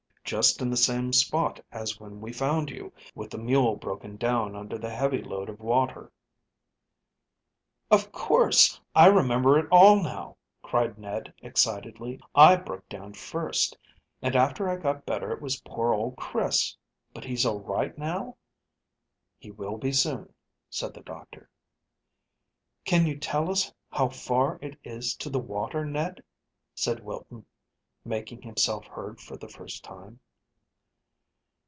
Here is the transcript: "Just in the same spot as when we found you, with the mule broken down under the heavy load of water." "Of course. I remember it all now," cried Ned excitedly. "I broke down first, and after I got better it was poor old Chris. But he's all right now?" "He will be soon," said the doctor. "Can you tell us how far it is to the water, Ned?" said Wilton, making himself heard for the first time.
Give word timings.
"Just 0.23 0.61
in 0.61 0.69
the 0.69 0.77
same 0.77 1.11
spot 1.11 1.59
as 1.73 1.99
when 1.99 2.21
we 2.21 2.31
found 2.31 2.69
you, 2.69 2.93
with 3.13 3.31
the 3.31 3.37
mule 3.37 3.75
broken 3.75 4.15
down 4.15 4.55
under 4.55 4.77
the 4.77 4.89
heavy 4.89 5.21
load 5.21 5.49
of 5.49 5.59
water." 5.59 6.09
"Of 7.89 8.13
course. 8.13 8.79
I 8.95 9.07
remember 9.07 9.59
it 9.59 9.67
all 9.71 10.01
now," 10.01 10.37
cried 10.63 10.97
Ned 10.97 11.33
excitedly. 11.41 12.21
"I 12.33 12.55
broke 12.55 12.87
down 12.87 13.11
first, 13.15 13.77
and 14.21 14.33
after 14.33 14.69
I 14.69 14.77
got 14.77 15.05
better 15.05 15.33
it 15.33 15.41
was 15.41 15.59
poor 15.65 15.93
old 15.93 16.15
Chris. 16.15 16.77
But 17.13 17.25
he's 17.25 17.45
all 17.45 17.59
right 17.59 17.97
now?" 17.97 18.37
"He 19.37 19.51
will 19.51 19.75
be 19.77 19.91
soon," 19.91 20.33
said 20.69 20.93
the 20.93 21.01
doctor. 21.01 21.49
"Can 22.85 23.05
you 23.05 23.19
tell 23.19 23.51
us 23.51 23.73
how 23.91 24.07
far 24.07 24.59
it 24.61 24.79
is 24.85 25.13
to 25.17 25.29
the 25.29 25.39
water, 25.39 25.83
Ned?" 25.83 26.23
said 26.73 27.03
Wilton, 27.03 27.45
making 28.03 28.41
himself 28.41 28.87
heard 28.87 29.21
for 29.21 29.37
the 29.37 29.47
first 29.47 29.83
time. 29.83 30.19